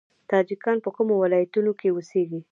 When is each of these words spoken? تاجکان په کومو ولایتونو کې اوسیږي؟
تاجکان 0.31 0.77
په 0.85 0.89
کومو 0.95 1.13
ولایتونو 1.23 1.71
کې 1.79 1.87
اوسیږي؟ 1.91 2.39